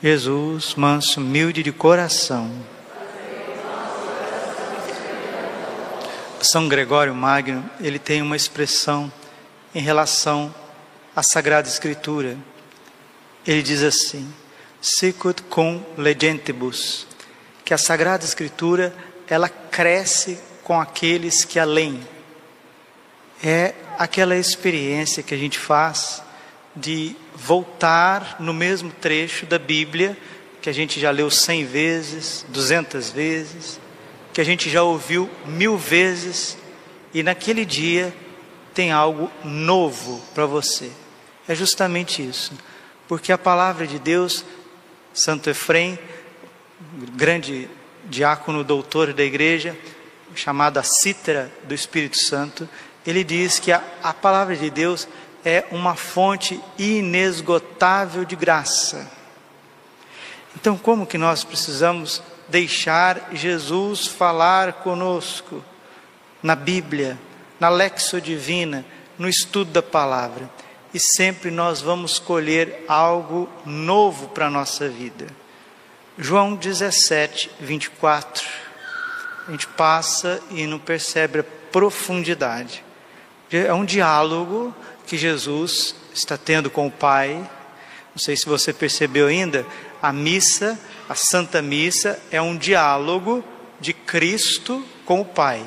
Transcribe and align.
Jesus, 0.00 0.76
manso, 0.76 1.20
humilde 1.20 1.60
de 1.60 1.72
coração. 1.72 2.48
São 6.40 6.68
Gregório 6.68 7.12
Magno, 7.12 7.68
ele 7.80 7.98
tem 7.98 8.22
uma 8.22 8.36
expressão 8.36 9.12
em 9.74 9.80
relação 9.80 10.54
à 11.16 11.22
Sagrada 11.22 11.66
Escritura. 11.66 12.38
Ele 13.44 13.60
diz 13.60 13.82
assim: 13.82 14.32
Sicut 14.80 15.42
cum 15.42 15.84
legentibus, 15.96 17.04
que 17.64 17.74
a 17.74 17.78
Sagrada 17.78 18.24
Escritura 18.24 18.94
ela 19.28 19.48
cresce 19.48 20.38
com 20.62 20.80
aqueles 20.80 21.44
que 21.44 21.58
a 21.58 21.64
leem. 21.64 22.00
É 23.42 23.74
aquela 23.98 24.36
experiência 24.36 25.24
que 25.24 25.34
a 25.34 25.38
gente 25.38 25.58
faz 25.58 26.22
de 26.74 27.16
voltar 27.38 28.36
no 28.40 28.52
mesmo 28.52 28.90
trecho 28.90 29.46
da 29.46 29.58
Bíblia 29.58 30.16
que 30.60 30.68
a 30.68 30.72
gente 30.72 30.98
já 30.98 31.10
leu 31.10 31.30
cem 31.30 31.64
vezes, 31.64 32.44
duzentas 32.48 33.10
vezes, 33.10 33.80
que 34.32 34.40
a 34.40 34.44
gente 34.44 34.68
já 34.68 34.82
ouviu 34.82 35.30
mil 35.46 35.78
vezes 35.78 36.58
e 37.14 37.22
naquele 37.22 37.64
dia 37.64 38.14
tem 38.74 38.90
algo 38.90 39.30
novo 39.44 40.20
para 40.34 40.46
você. 40.46 40.90
É 41.46 41.54
justamente 41.54 42.26
isso, 42.26 42.52
porque 43.06 43.32
a 43.32 43.38
palavra 43.38 43.86
de 43.86 43.98
Deus, 43.98 44.44
Santo 45.14 45.48
Efrem, 45.48 45.98
grande 47.14 47.68
diácono 48.04 48.64
doutor 48.64 49.12
da 49.12 49.22
igreja, 49.22 49.76
chamado 50.34 50.78
a 50.78 50.82
do 51.64 51.74
Espírito 51.74 52.18
Santo, 52.18 52.68
ele 53.06 53.24
diz 53.24 53.58
que 53.58 53.72
a, 53.72 53.82
a 54.02 54.12
palavra 54.12 54.54
de 54.56 54.68
Deus 54.70 55.08
é 55.44 55.64
uma 55.70 55.94
fonte 55.94 56.60
inesgotável 56.78 58.24
de 58.24 58.36
graça. 58.36 59.10
Então, 60.56 60.76
como 60.76 61.06
que 61.06 61.16
nós 61.16 61.44
precisamos 61.44 62.22
deixar 62.48 63.28
Jesus 63.32 64.06
falar 64.06 64.74
conosco 64.74 65.62
na 66.42 66.56
Bíblia, 66.56 67.18
na 67.60 67.68
lexo 67.68 68.20
divina, 68.20 68.84
no 69.18 69.28
estudo 69.28 69.70
da 69.70 69.82
palavra? 69.82 70.50
E 70.92 70.98
sempre 70.98 71.50
nós 71.50 71.80
vamos 71.80 72.18
colher 72.18 72.84
algo 72.88 73.48
novo 73.64 74.28
para 74.28 74.46
a 74.46 74.50
nossa 74.50 74.88
vida. 74.88 75.26
João 76.16 76.56
17, 76.56 77.50
24. 77.60 78.44
A 79.46 79.50
gente 79.52 79.66
passa 79.68 80.42
e 80.50 80.66
não 80.66 80.78
percebe 80.78 81.40
a 81.40 81.44
profundidade. 81.70 82.82
É 83.50 83.72
um 83.72 83.84
diálogo 83.84 84.74
que 85.06 85.16
Jesus 85.16 85.94
está 86.12 86.36
tendo 86.36 86.70
com 86.70 86.86
o 86.86 86.90
Pai. 86.90 87.34
Não 88.14 88.18
sei 88.18 88.36
se 88.36 88.46
você 88.46 88.72
percebeu 88.72 89.26
ainda, 89.26 89.64
a 90.02 90.12
missa, 90.12 90.78
a 91.08 91.14
Santa 91.14 91.62
Missa, 91.62 92.18
é 92.30 92.42
um 92.42 92.56
diálogo 92.56 93.42
de 93.80 93.92
Cristo 93.92 94.84
com 95.04 95.20
o 95.20 95.24
Pai. 95.24 95.64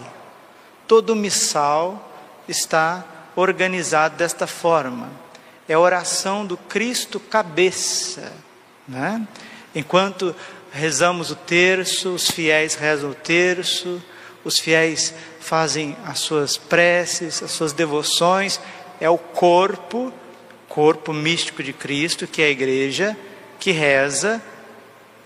Todo 0.88 1.15
missal 1.15 2.11
está 2.47 3.03
organizado 3.35 4.16
desta 4.17 4.45
forma. 4.45 5.09
É 5.67 5.73
a 5.73 5.79
oração 5.79 6.45
do 6.45 6.57
Cristo 6.57 7.19
cabeça. 7.19 8.31
Né? 8.88 9.25
Enquanto 9.73 10.35
rezamos 10.72 11.31
o 11.31 11.35
terço, 11.35 12.09
os 12.09 12.29
fiéis 12.29 12.75
rezam 12.75 13.11
o 13.11 13.16
terço, 13.16 14.01
os 14.44 14.59
fiéis 14.59 15.13
fazem 15.41 15.97
as 16.06 16.19
suas 16.19 16.56
preces, 16.56 17.44
as 17.44 17.52
suas 17.52 17.74
devoções, 17.74 18.59
é 19.00 19.09
o 19.09 19.18
corpo, 19.18 20.13
corpo 20.69 21.12
místico 21.12 21.62
de 21.62 21.74
Cristo, 21.74 22.28
que 22.28 22.41
é 22.41 22.46
a 22.46 22.50
igreja, 22.50 23.18
que 23.59 23.72
reza, 23.72 24.41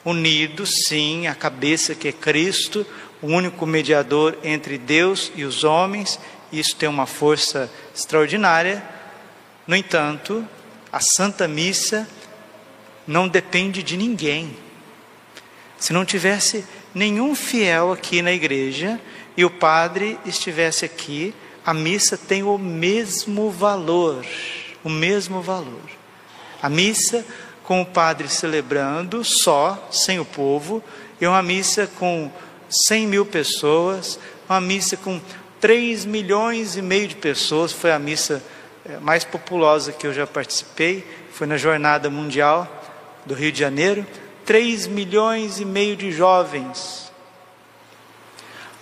unido, 0.03 0.65
sim, 0.65 1.27
a 1.27 1.35
cabeça 1.35 1.93
que 1.93 2.07
é 2.07 2.11
Cristo, 2.11 2.85
o 3.21 3.27
único 3.27 3.65
mediador 3.65 4.37
entre 4.43 4.77
Deus 4.77 5.31
e 5.35 5.43
os 5.43 5.63
homens, 5.63 6.19
isso 6.51 6.75
tem 6.75 6.87
uma 6.87 7.05
força 7.05 7.69
extraordinária. 7.93 8.83
No 9.67 9.75
entanto, 9.75 10.47
a 10.91 10.99
Santa 10.99 11.47
Missa 11.47 12.07
não 13.07 13.27
depende 13.27 13.83
de 13.83 13.97
ninguém. 13.97 14.55
Se 15.77 15.91
não 15.91 16.05
tivesse 16.05 16.65
nenhum 16.93 17.35
fiel 17.35 17.91
aqui 17.91 18.21
na 18.21 18.31
igreja 18.31 18.99
e 19.37 19.43
o 19.43 19.49
padre 19.49 20.17
estivesse 20.25 20.85
aqui, 20.85 21.33
a 21.65 21.73
missa 21.73 22.17
tem 22.17 22.43
o 22.43 22.57
mesmo 22.57 23.49
valor, 23.51 24.25
o 24.83 24.89
mesmo 24.89 25.41
valor. 25.41 25.89
A 26.61 26.69
missa 26.69 27.25
com 27.63 27.81
o 27.81 27.85
padre 27.85 28.29
celebrando 28.29 29.23
só, 29.23 29.89
sem 29.91 30.19
o 30.19 30.25
povo, 30.25 30.83
e 31.19 31.25
uma 31.25 31.41
missa 31.41 31.87
com 31.97 32.31
100 32.69 33.07
mil 33.07 33.25
pessoas, 33.25 34.19
uma 34.47 34.61
missa 34.61 34.95
com 34.95 35.19
3 35.59 36.05
milhões 36.05 36.75
e 36.75 36.81
meio 36.81 37.07
de 37.07 37.15
pessoas, 37.15 37.71
foi 37.71 37.91
a 37.91 37.99
missa 37.99 38.43
eh, 38.87 38.97
mais 39.01 39.23
populosa 39.23 39.91
que 39.91 40.05
eu 40.05 40.13
já 40.13 40.27
participei, 40.27 41.05
foi 41.31 41.47
na 41.47 41.57
Jornada 41.57 42.09
Mundial 42.09 42.69
do 43.25 43.33
Rio 43.33 43.51
de 43.51 43.59
Janeiro, 43.59 44.05
3 44.45 44.85
milhões 44.87 45.59
e 45.59 45.65
meio 45.65 45.95
de 45.95 46.11
jovens. 46.11 47.04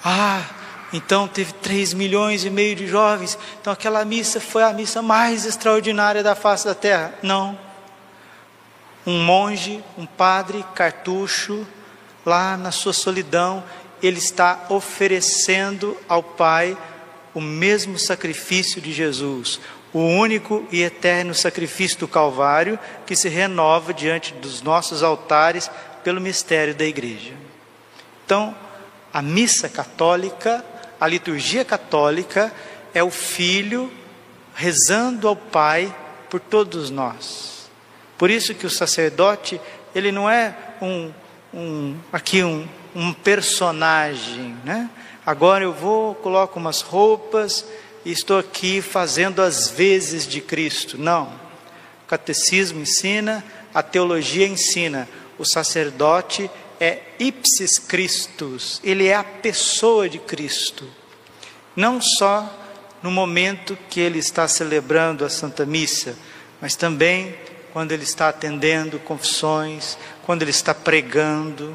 Ah, 0.03 0.43
então 0.91 1.27
teve 1.27 1.53
3 1.53 1.93
milhões 1.93 2.43
e 2.43 2.49
meio 2.49 2.75
de 2.75 2.87
jovens. 2.87 3.37
Então 3.61 3.71
aquela 3.71 4.03
missa 4.03 4.39
foi 4.39 4.63
a 4.63 4.73
missa 4.73 5.01
mais 5.01 5.45
extraordinária 5.45 6.21
da 6.21 6.35
face 6.35 6.65
da 6.65 6.75
terra. 6.75 7.13
Não. 7.23 7.57
Um 9.05 9.23
monge, 9.23 9.83
um 9.97 10.05
padre 10.05 10.63
cartucho, 10.75 11.65
lá 12.25 12.55
na 12.55 12.71
sua 12.71 12.93
solidão, 12.93 13.63
ele 14.01 14.17
está 14.19 14.65
oferecendo 14.69 15.97
ao 16.07 16.21
Pai 16.21 16.77
o 17.33 17.41
mesmo 17.41 17.97
sacrifício 17.97 18.79
de 18.81 18.93
Jesus, 18.93 19.59
o 19.91 19.99
único 19.99 20.67
e 20.71 20.83
eterno 20.83 21.33
sacrifício 21.33 21.99
do 21.99 22.07
Calvário 22.07 22.77
que 23.05 23.15
se 23.15 23.27
renova 23.29 23.93
diante 23.93 24.33
dos 24.35 24.61
nossos 24.61 25.01
altares 25.01 25.69
pelo 26.03 26.21
mistério 26.21 26.75
da 26.75 26.85
igreja. 26.85 27.33
Então, 28.25 28.55
a 29.13 29.21
missa 29.21 29.69
católica 29.69 30.65
a 31.03 31.07
liturgia 31.07 31.65
católica 31.65 32.49
é 32.93 33.03
o 33.03 33.11
filho 33.11 33.91
rezando 34.55 35.27
ao 35.27 35.35
Pai 35.35 35.93
por 36.29 36.39
todos 36.39 36.89
nós. 36.89 37.69
Por 38.17 38.29
isso 38.29 38.55
que 38.55 38.65
o 38.65 38.69
sacerdote, 38.69 39.59
ele 39.93 40.13
não 40.13 40.29
é 40.29 40.55
um, 40.81 41.11
um 41.53 41.97
aqui 42.09 42.41
um, 42.41 42.65
um 42.95 43.11
personagem, 43.11 44.55
né? 44.63 44.89
Agora 45.25 45.65
eu 45.65 45.73
vou, 45.73 46.15
coloco 46.15 46.57
umas 46.57 46.79
roupas 46.79 47.65
e 48.05 48.11
estou 48.13 48.39
aqui 48.39 48.81
fazendo 48.81 49.41
as 49.41 49.67
vezes 49.67 50.25
de 50.25 50.39
Cristo. 50.39 50.97
Não. 50.97 51.33
O 52.05 52.07
catecismo 52.07 52.79
ensina, 52.79 53.43
a 53.73 53.83
teologia 53.83 54.47
ensina. 54.47 55.05
O 55.37 55.43
sacerdote 55.43 56.49
é 56.83 57.01
ipsis 57.17 57.79
Christus, 57.79 58.81
ele 58.83 59.07
é 59.07 59.15
a 59.15 59.23
pessoa 59.23 60.09
de 60.09 60.19
Cristo. 60.19 60.85
Não 61.73 62.01
só 62.01 62.59
no 63.01 63.09
momento 63.09 63.77
que 63.89 64.01
ele 64.01 64.19
está 64.19 64.49
celebrando 64.49 65.23
a 65.23 65.29
Santa 65.29 65.65
Missa, 65.65 66.17
mas 66.59 66.75
também 66.75 67.35
quando 67.71 67.93
ele 67.93 68.03
está 68.03 68.27
atendendo 68.27 68.99
confissões, 68.99 69.97
quando 70.25 70.41
ele 70.41 70.51
está 70.51 70.73
pregando. 70.75 71.73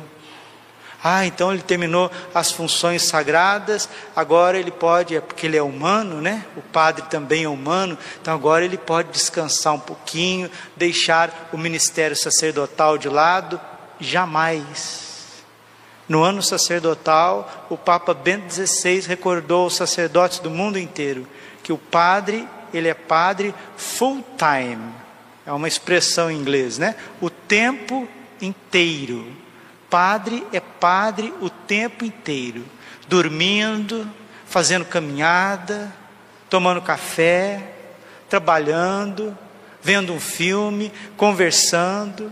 Ah, 1.02 1.24
então 1.24 1.54
ele 1.54 1.62
terminou 1.62 2.10
as 2.34 2.52
funções 2.52 3.02
sagradas, 3.02 3.88
agora 4.14 4.58
ele 4.58 4.70
pode, 4.70 5.16
é 5.16 5.22
porque 5.22 5.46
ele 5.46 5.56
é 5.56 5.62
humano, 5.62 6.20
né? 6.20 6.44
O 6.54 6.60
padre 6.60 7.06
também 7.08 7.44
é 7.44 7.48
humano, 7.48 7.96
então 8.20 8.34
agora 8.34 8.62
ele 8.62 8.76
pode 8.76 9.10
descansar 9.10 9.72
um 9.72 9.80
pouquinho, 9.80 10.50
deixar 10.76 11.48
o 11.50 11.56
ministério 11.56 12.16
sacerdotal 12.16 12.98
de 12.98 13.08
lado 13.08 13.58
Jamais. 14.00 15.44
No 16.08 16.22
ano 16.22 16.42
sacerdotal, 16.42 17.66
o 17.68 17.76
Papa 17.76 18.14
Bento 18.14 18.52
XVI 18.52 19.00
recordou 19.06 19.64
aos 19.64 19.76
sacerdotes 19.76 20.38
do 20.38 20.50
mundo 20.50 20.78
inteiro 20.78 21.26
que 21.62 21.72
o 21.72 21.76
padre, 21.76 22.48
ele 22.72 22.88
é 22.88 22.94
padre 22.94 23.54
full 23.76 24.24
time. 24.38 24.90
É 25.44 25.52
uma 25.52 25.68
expressão 25.68 26.30
em 26.30 26.38
inglês, 26.38 26.78
né? 26.78 26.94
O 27.20 27.28
tempo 27.28 28.08
inteiro. 28.40 29.30
Padre 29.90 30.46
é 30.52 30.60
padre 30.60 31.32
o 31.40 31.50
tempo 31.50 32.04
inteiro, 32.04 32.64
dormindo, 33.06 34.10
fazendo 34.46 34.84
caminhada, 34.84 35.92
tomando 36.48 36.80
café, 36.80 37.72
trabalhando, 38.28 39.36
vendo 39.82 40.12
um 40.12 40.20
filme, 40.20 40.92
conversando, 41.16 42.30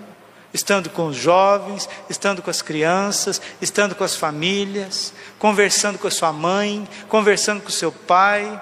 estando 0.57 0.91
com 0.91 1.07
os 1.07 1.17
jovens, 1.17 1.89
estando 2.11 2.43
com 2.43 2.51
as 2.51 2.63
crianças, 2.63 3.41
estando 3.61 3.95
com 3.95 4.03
as 4.03 4.17
famílias, 4.17 5.13
conversando 5.39 5.99
com 5.99 6.09
a 6.09 6.11
sua 6.11 6.33
mãe, 6.33 6.89
conversando 7.09 7.63
com 7.63 7.69
o 7.69 7.73
seu 7.73 7.93
pai, 7.93 8.61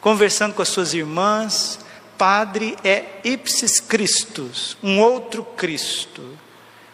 conversando 0.00 0.52
com 0.52 0.62
as 0.62 0.68
suas 0.68 0.92
irmãs. 0.92 1.78
Padre 2.18 2.76
é 2.84 3.04
ipsis 3.24 3.80
Christus, 3.80 4.76
um 4.82 5.00
outro 5.00 5.42
Cristo, 5.42 6.36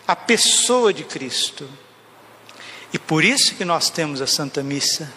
a 0.06 0.14
pessoa 0.14 0.92
de 0.92 1.02
Cristo. 1.02 1.69
E 2.92 2.99
por 2.99 3.25
isso 3.25 3.56
que 3.56 3.64
nós 3.64 3.90
temos 3.90 4.20
a 4.22 4.26
Santa 4.26 4.62
Missa. 4.62 5.12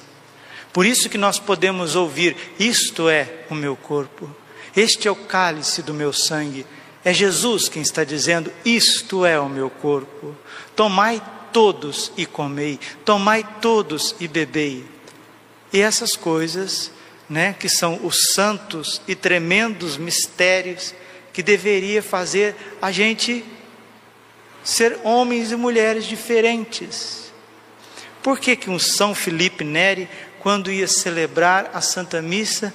Por 0.73 0.85
isso 0.85 1.09
que 1.09 1.17
nós 1.17 1.37
podemos 1.37 1.95
ouvir: 1.95 2.35
Isto 2.57 3.07
é 3.09 3.45
o 3.49 3.55
meu 3.55 3.75
corpo, 3.75 4.33
este 4.75 5.07
é 5.07 5.11
o 5.11 5.15
cálice 5.15 5.83
do 5.83 5.93
meu 5.93 6.11
sangue. 6.11 6.65
É 7.03 7.13
Jesus 7.13 7.69
quem 7.69 7.81
está 7.81 8.03
dizendo: 8.03 8.51
Isto 8.65 9.25
é 9.25 9.39
o 9.39 9.49
meu 9.49 9.69
corpo. 9.69 10.35
Tomai 10.75 11.21
todos 11.51 12.11
e 12.17 12.25
comei, 12.25 12.79
tomai 13.05 13.45
todos 13.61 14.15
e 14.19 14.27
bebei. 14.27 14.85
E 15.71 15.81
essas 15.81 16.15
coisas, 16.15 16.91
né, 17.29 17.55
que 17.57 17.69
são 17.69 17.99
os 18.03 18.33
santos 18.33 19.01
e 19.07 19.15
tremendos 19.15 19.97
mistérios 19.97 20.93
que 21.31 21.43
deveria 21.43 22.01
fazer 22.01 22.55
a 22.81 22.91
gente 22.91 23.45
ser 24.63 24.99
homens 25.03 25.51
e 25.51 25.55
mulheres 25.55 26.05
diferentes. 26.05 27.31
Por 28.21 28.39
que 28.39 28.55
que 28.55 28.69
um 28.69 28.77
São 28.77 29.15
Felipe 29.15 29.63
Neri 29.63 30.09
quando 30.39 30.71
ia 30.71 30.87
celebrar 30.87 31.71
a 31.73 31.81
Santa 31.81 32.21
Missa, 32.21 32.73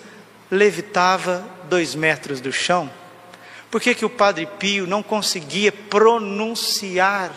levitava 0.51 1.47
dois 1.69 1.95
metros 1.95 2.41
do 2.41 2.53
chão? 2.53 2.91
Por 3.75 3.81
que, 3.81 3.93
que 3.93 4.05
o 4.05 4.09
Padre 4.09 4.47
Pio 4.47 4.87
não 4.87 5.03
conseguia 5.03 5.73
pronunciar 5.73 7.33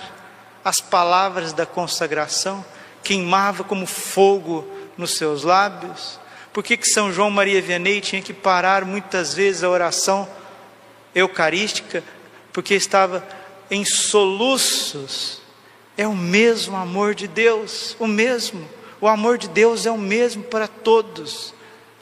as 0.63 0.79
palavras 0.79 1.51
da 1.51 1.65
consagração? 1.65 2.63
Queimava 3.03 3.63
como 3.63 3.87
fogo 3.87 4.63
nos 4.95 5.17
seus 5.17 5.41
lábios? 5.41 6.19
Por 6.53 6.63
que, 6.63 6.77
que 6.77 6.87
São 6.87 7.11
João 7.11 7.31
Maria 7.31 7.59
Vianney 7.59 8.01
tinha 8.01 8.21
que 8.21 8.33
parar 8.33 8.85
muitas 8.85 9.33
vezes 9.33 9.63
a 9.63 9.69
oração 9.69 10.29
eucarística? 11.15 12.03
Porque 12.53 12.75
estava 12.75 13.27
em 13.71 13.83
soluços. 13.83 15.41
É 15.97 16.07
o 16.07 16.13
mesmo 16.13 16.77
amor 16.77 17.15
de 17.15 17.27
Deus, 17.27 17.97
o 17.97 18.05
mesmo. 18.05 18.63
O 19.01 19.07
amor 19.07 19.39
de 19.39 19.47
Deus 19.49 19.87
é 19.87 19.91
o 19.91 19.97
mesmo 19.97 20.43
para 20.43 20.67
todos. 20.67 21.51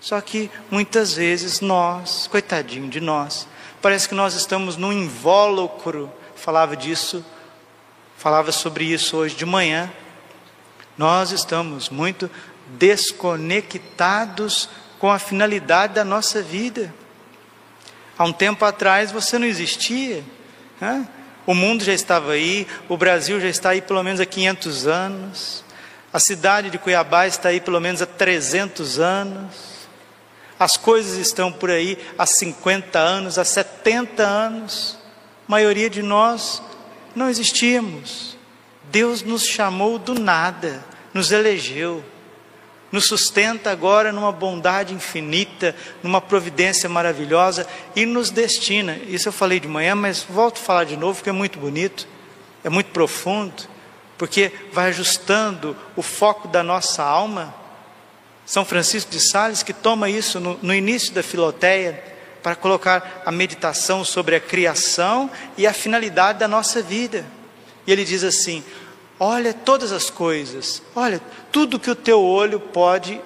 Só 0.01 0.19
que 0.19 0.51
muitas 0.69 1.13
vezes 1.13 1.61
nós, 1.61 2.27
coitadinho 2.27 2.89
de 2.89 2.99
nós, 2.99 3.47
parece 3.85 4.09
que 4.09 4.15
nós 4.15 4.33
estamos 4.33 4.77
num 4.77 4.91
invólucro. 4.91 6.11
Falava 6.35 6.75
disso, 6.75 7.23
falava 8.17 8.51
sobre 8.51 8.85
isso 8.85 9.15
hoje 9.15 9.35
de 9.35 9.45
manhã. 9.45 9.93
Nós 10.97 11.29
estamos 11.29 11.91
muito 11.91 12.27
desconectados 12.65 14.69
com 14.97 15.11
a 15.11 15.19
finalidade 15.19 15.93
da 15.93 16.03
nossa 16.03 16.41
vida. 16.41 16.91
Há 18.17 18.23
um 18.23 18.33
tempo 18.33 18.65
atrás 18.65 19.11
você 19.11 19.37
não 19.37 19.45
existia. 19.45 20.23
Né? 20.81 21.07
O 21.45 21.53
mundo 21.53 21.83
já 21.83 21.93
estava 21.93 22.31
aí, 22.31 22.67
o 22.89 22.97
Brasil 22.97 23.39
já 23.39 23.49
está 23.49 23.69
aí 23.69 23.83
pelo 23.83 24.01
menos 24.01 24.19
há 24.19 24.25
500 24.25 24.87
anos. 24.87 25.63
A 26.11 26.17
cidade 26.17 26.71
de 26.71 26.79
Cuiabá 26.79 27.27
está 27.27 27.49
aí 27.49 27.61
pelo 27.61 27.79
menos 27.79 28.01
há 28.01 28.07
300 28.07 28.97
anos. 28.97 29.74
As 30.59 30.77
coisas 30.77 31.17
estão 31.17 31.51
por 31.51 31.69
aí 31.69 31.97
há 32.17 32.25
50 32.25 32.97
anos, 32.97 33.37
há 33.37 33.45
70 33.45 34.23
anos. 34.23 34.97
A 35.47 35.51
maioria 35.51 35.89
de 35.89 36.01
nós 36.01 36.61
não 37.15 37.29
existíamos. 37.29 38.37
Deus 38.91 39.21
nos 39.21 39.45
chamou 39.45 39.99
do 39.99 40.13
nada, 40.13 40.83
nos 41.13 41.31
elegeu, 41.31 42.03
nos 42.91 43.07
sustenta 43.07 43.71
agora 43.71 44.11
numa 44.11 44.31
bondade 44.31 44.93
infinita, 44.93 45.75
numa 46.01 46.21
providência 46.21 46.87
maravilhosa 46.87 47.67
e 47.95 48.05
nos 48.05 48.29
destina. 48.29 48.97
Isso 49.07 49.27
eu 49.27 49.33
falei 49.33 49.59
de 49.59 49.67
manhã, 49.67 49.95
mas 49.95 50.23
volto 50.23 50.59
a 50.59 50.63
falar 50.63 50.83
de 50.85 50.95
novo 50.95 51.15
porque 51.15 51.29
é 51.29 51.33
muito 51.33 51.59
bonito, 51.59 52.07
é 52.63 52.69
muito 52.69 52.91
profundo 52.91 53.75
porque 54.17 54.51
vai 54.71 54.89
ajustando 54.89 55.75
o 55.95 56.01
foco 56.01 56.47
da 56.47 56.63
nossa 56.63 57.03
alma. 57.03 57.53
São 58.45 58.63
Francisco 58.63 59.11
de 59.11 59.19
Sales 59.19 59.63
que 59.63 59.73
toma 59.73 60.09
isso 60.09 60.39
no, 60.39 60.59
no 60.61 60.73
início 60.73 61.13
da 61.13 61.23
Filoteia 61.23 62.03
para 62.43 62.55
colocar 62.55 63.23
a 63.25 63.31
meditação 63.31 64.05
sobre 64.05 64.35
a 64.35 64.39
criação 64.39 65.31
e 65.57 65.65
a 65.65 65.73
finalidade 65.73 66.37
da 66.37 66.47
nossa 66.47 66.81
vida. 66.81 67.25
E 67.87 67.91
ele 67.91 68.05
diz 68.05 68.23
assim: 68.23 68.63
olha 69.19 69.53
todas 69.53 69.91
as 69.91 70.09
coisas, 70.09 70.81
olha 70.95 71.19
tudo 71.51 71.79
que 71.79 71.89
o 71.89 71.95
teu 71.95 72.21
olho 72.21 72.59
pode 72.59 73.19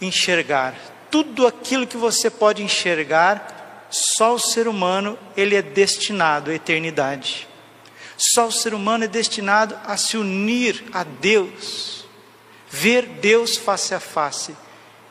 enxergar, 0.00 0.74
tudo 1.10 1.46
aquilo 1.46 1.86
que 1.86 1.96
você 1.96 2.30
pode 2.30 2.62
enxergar, 2.62 3.88
só 3.90 4.34
o 4.34 4.38
ser 4.38 4.68
humano 4.68 5.18
ele 5.36 5.56
é 5.56 5.62
destinado 5.62 6.50
à 6.50 6.54
eternidade. 6.54 7.48
Só 8.16 8.46
o 8.46 8.52
ser 8.52 8.74
humano 8.74 9.04
é 9.04 9.08
destinado 9.08 9.76
a 9.84 9.96
se 9.96 10.16
unir 10.16 10.84
a 10.92 11.04
Deus, 11.04 11.95
ver 12.70 13.06
Deus 13.06 13.56
face 13.56 13.94
a 13.94 14.00
face. 14.00 14.56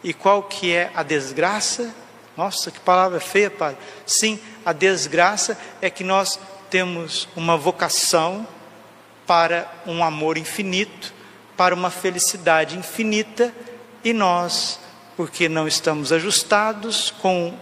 E 0.04 0.14
qual 0.14 0.44
que 0.44 0.72
é 0.72 0.92
a 0.94 1.04
desgraça? 1.04 1.94
Nossa, 2.38 2.70
que 2.70 2.80
palavra 2.80 3.20
feia, 3.20 3.50
Pai. 3.50 3.78
Sim, 4.06 4.40
a 4.66 4.74
desgraça 4.74 5.58
é 5.82 5.90
que 5.90 6.04
nós 6.04 6.40
temos 6.70 7.28
uma 7.36 7.58
vocação 7.58 8.48
para 9.26 9.72
um 9.86 10.04
amor 10.04 10.38
infinito, 10.38 11.14
para 11.58 11.74
uma 11.74 11.90
felicidade 11.90 12.78
infinita, 12.78 13.54
e 14.04 14.14
nós, 14.14 14.80
porque 15.18 15.50
não 15.50 15.68
estamos 15.68 16.12
ajustados 16.12 17.12
com 17.22 17.58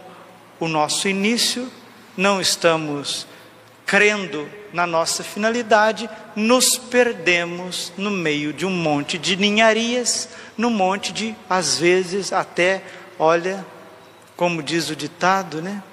o 0.60 0.68
nosso 0.68 1.08
início, 1.08 1.72
não 2.18 2.42
estamos 2.42 3.26
crendo 3.94 4.50
na 4.74 4.88
nossa 4.88 5.24
finalidade, 5.24 6.10
nos 6.36 6.80
perdemos 6.80 7.94
no 7.96 8.10
meio 8.10 8.52
de 8.52 8.66
um 8.66 8.72
monte 8.72 9.20
de 9.20 9.36
ninharias, 9.36 10.30
no 10.58 10.72
monte 10.72 11.14
de, 11.14 11.36
às 11.48 11.78
vezes, 11.78 12.34
até, 12.34 12.82
olha, 13.20 13.64
como 14.36 14.64
diz 14.64 14.90
o 14.90 14.96
ditado, 14.96 15.62
né? 15.62 15.84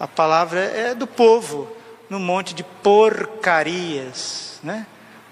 A 0.00 0.08
palavra 0.08 0.58
é 0.58 0.96
do 0.96 1.06
povo, 1.06 1.70
no 2.10 2.18
monte 2.18 2.52
de 2.52 2.64
porcarias, 2.64 4.58
né? 4.60 4.84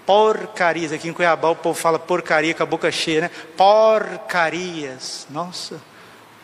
Porcarias, 0.07 0.93
aqui 0.93 1.09
em 1.09 1.13
Cuiabá 1.13 1.49
o 1.49 1.57
povo 1.57 1.77
fala 1.77 1.99
porcaria 1.99 2.55
com 2.55 2.63
a 2.63 2.67
boca 2.67 2.93
cheia, 2.93 3.23
né? 3.23 3.31
Porcarias, 3.57 5.27
nossa, 5.29 5.83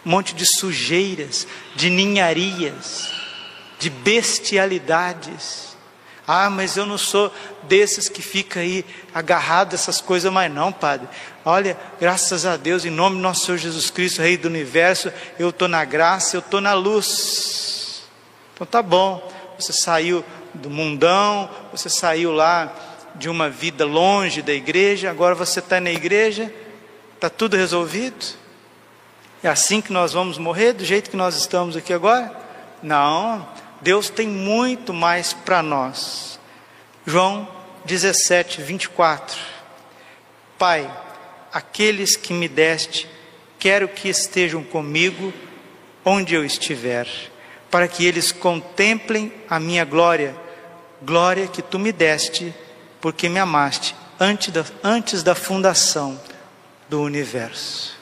um 0.05 0.11
monte 0.11 0.35
de 0.35 0.45
sujeiras, 0.45 1.47
de 1.77 1.89
ninharias, 1.89 3.20
de 3.81 3.91
bestialidades. 3.91 5.71
Ah, 6.29 6.49
mas 6.49 6.77
eu 6.77 6.87
não 6.87 6.99
sou 6.99 7.33
desses 7.65 8.09
que 8.09 8.23
fica 8.23 8.61
aí 8.61 8.85
agarrado 9.13 9.73
a 9.73 9.75
essas 9.75 10.01
coisas 10.01 10.33
mais 10.33 10.53
não, 10.53 10.71
Padre. 10.71 11.09
Olha, 11.45 11.77
graças 11.99 12.47
a 12.47 12.57
Deus, 12.57 12.85
em 12.85 12.91
nome 12.91 13.17
do 13.17 13.23
nosso 13.23 13.47
Senhor 13.47 13.59
Jesus 13.59 13.91
Cristo, 13.91 14.23
Rei 14.23 14.37
do 14.37 14.47
Universo, 14.47 15.13
eu 15.39 15.49
estou 15.49 15.67
na 15.67 15.85
graça, 15.85 16.37
eu 16.37 16.41
estou 16.41 16.61
na 16.61 16.75
luz. 16.75 18.05
Então 18.55 18.67
tá 18.67 18.81
bom, 18.81 19.29
você 19.59 19.73
saiu 19.73 20.25
do 20.55 20.71
mundão, 20.71 21.51
você 21.73 21.89
saiu 21.89 22.33
lá 22.33 22.73
de 23.17 23.29
uma 23.29 23.49
vida 23.49 23.85
longe 23.85 24.43
da 24.43 24.53
igreja, 24.53 25.11
agora 25.11 25.35
você 25.35 25.59
está 25.59 25.81
na 25.81 25.91
igreja, 25.91 26.53
está 27.15 27.29
tudo 27.31 27.57
resolvido? 27.57 28.25
É 29.43 29.49
assim 29.49 29.81
que 29.81 29.93
nós 29.93 30.13
vamos 30.13 30.37
morrer, 30.37 30.75
do 30.75 30.85
jeito 30.85 31.11
que 31.11 31.17
nós 31.17 31.35
estamos 31.35 31.77
aqui 31.77 31.93
agora? 31.93 32.31
Não, 32.83 33.47
Deus 33.81 34.11
tem 34.11 34.29
muito 34.29 34.93
mais 34.93 35.33
para 35.33 35.63
nós. 35.63 36.39
João 37.07 37.49
17, 37.85 38.61
24. 38.61 39.39
Pai, 40.59 40.91
aqueles 41.53 42.17
que 42.17 42.33
me 42.33 42.49
deste, 42.49 43.09
quero 43.59 43.89
que 43.89 44.09
estejam 44.09 44.63
comigo 44.63 45.33
onde 46.05 46.35
eu 46.35 46.45
estiver, 46.45 47.09
para 47.71 47.89
que 47.89 48.05
eles 48.05 48.33
contemplem 48.33 49.33
a 49.49 49.59
minha 49.59 49.85
glória, 49.85 50.35
glória 51.03 51.47
que 51.47 51.63
tu 51.63 51.79
me 51.79 51.93
deste, 51.93 52.55
porque 53.01 53.29
me 53.29 53.39
amaste 53.39 53.95
antes 54.19 54.53
da, 54.53 54.65
antes 54.85 55.23
da 55.23 55.35
fundação 55.35 56.21
do 56.89 57.01
universo. 57.01 57.99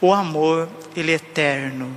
O 0.00 0.12
amor, 0.12 0.68
ele 0.96 1.12
é 1.12 1.16
eterno, 1.16 1.92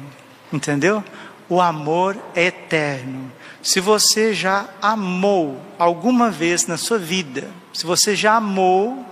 entendeu? 0.52 1.04
O 1.52 1.60
amor 1.60 2.18
é 2.34 2.46
eterno. 2.46 3.30
Se 3.62 3.82
você 3.82 4.34
já 4.34 4.70
amou 4.82 5.62
alguma 5.78 6.32
vez 6.32 6.66
na 6.66 6.78
sua 6.78 6.98
vida, 6.98 7.46
se 7.74 7.86
você 7.86 8.16
já 8.16 8.36
amou, 8.36 9.06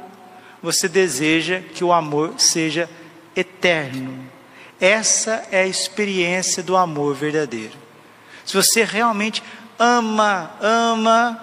você 0.64 0.88
deseja 0.88 1.60
que 1.60 1.84
o 1.84 1.92
amor 1.92 2.36
seja 2.38 2.90
eterno. 3.36 4.26
Essa 4.80 5.46
é 5.52 5.64
a 5.64 5.68
experiência 5.68 6.64
do 6.64 6.78
amor 6.78 7.14
verdadeiro. 7.14 7.78
Se 8.46 8.56
você 8.56 8.86
realmente 8.86 9.44
ama, 9.78 10.50
ama 10.62 11.38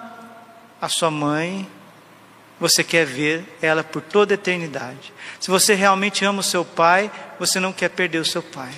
a 0.81 0.89
sua 0.89 1.11
mãe, 1.11 1.69
você 2.59 2.83
quer 2.83 3.05
ver 3.05 3.45
ela 3.61 3.83
por 3.83 4.01
toda 4.01 4.33
a 4.33 4.35
eternidade. 4.35 5.13
Se 5.39 5.51
você 5.51 5.75
realmente 5.75 6.25
ama 6.25 6.39
o 6.39 6.43
seu 6.43 6.65
pai, 6.65 7.11
você 7.39 7.59
não 7.59 7.71
quer 7.71 7.89
perder 7.89 8.17
o 8.17 8.25
seu 8.25 8.41
pai. 8.41 8.73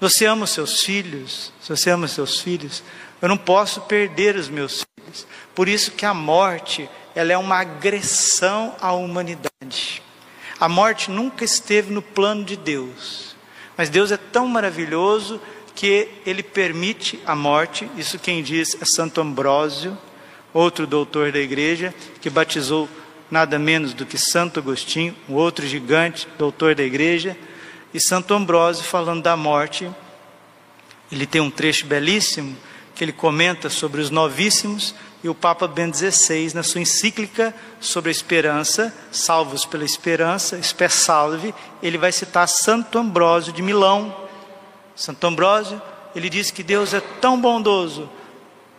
Você 0.00 0.26
ama 0.26 0.44
os 0.44 0.50
seus 0.50 0.80
filhos, 0.82 1.52
se 1.60 1.68
você 1.68 1.90
ama 1.90 2.06
os 2.06 2.12
seus 2.12 2.40
filhos, 2.40 2.82
eu 3.22 3.28
não 3.28 3.36
posso 3.36 3.80
perder 3.82 4.36
os 4.36 4.48
meus 4.48 4.84
filhos. 4.84 5.26
Por 5.54 5.68
isso 5.68 5.92
que 5.92 6.04
a 6.04 6.12
morte, 6.12 6.88
ela 7.14 7.32
é 7.32 7.38
uma 7.38 7.56
agressão 7.56 8.74
à 8.80 8.92
humanidade. 8.92 10.02
A 10.58 10.68
morte 10.68 11.10
nunca 11.10 11.44
esteve 11.44 11.92
no 11.92 12.02
plano 12.02 12.44
de 12.44 12.56
Deus. 12.56 13.34
Mas 13.76 13.88
Deus 13.88 14.12
é 14.12 14.16
tão 14.16 14.46
maravilhoso 14.46 15.40
que 15.74 16.08
ele 16.24 16.42
permite 16.42 17.18
a 17.26 17.34
morte. 17.34 17.90
Isso 17.96 18.18
quem 18.18 18.42
diz 18.42 18.76
é 18.80 18.84
Santo 18.84 19.20
Ambrósio, 19.20 19.96
outro 20.52 20.86
doutor 20.86 21.32
da 21.32 21.38
igreja, 21.40 21.94
que 22.20 22.30
batizou 22.30 22.88
nada 23.30 23.58
menos 23.58 23.92
do 23.92 24.06
que 24.06 24.16
Santo 24.16 24.60
Agostinho, 24.60 25.14
um 25.28 25.34
outro 25.34 25.66
gigante, 25.66 26.28
doutor 26.38 26.74
da 26.74 26.84
igreja, 26.84 27.36
e 27.94 28.00
Santo 28.00 28.34
Ambrósio 28.34 28.84
falando 28.84 29.22
da 29.22 29.36
morte. 29.36 29.88
Ele 31.10 31.26
tem 31.26 31.40
um 31.40 31.50
trecho 31.50 31.86
belíssimo 31.86 32.56
que 32.94 33.04
ele 33.04 33.12
comenta 33.12 33.70
sobre 33.70 34.00
os 34.00 34.10
novíssimos 34.10 34.94
e 35.22 35.28
o 35.28 35.34
Papa 35.34 35.66
Bento 35.66 35.96
XVI, 35.96 36.52
na 36.54 36.62
sua 36.62 36.82
encíclica 36.82 37.54
sobre 37.80 38.10
a 38.10 38.12
esperança, 38.12 38.94
Salvos 39.10 39.64
pela 39.64 39.84
Esperança, 39.84 40.60
Sper 40.62 40.90
Salve, 40.90 41.54
ele 41.82 41.96
vai 41.96 42.12
citar 42.12 42.46
Santo 42.46 42.98
Ambrósio 42.98 43.52
de 43.52 43.62
Milão. 43.62 44.14
Santo 44.94 45.26
Ambrósio, 45.26 45.80
ele 46.14 46.28
diz 46.28 46.50
que 46.50 46.62
Deus 46.62 46.92
é 46.92 47.00
tão 47.00 47.40
bondoso, 47.40 48.10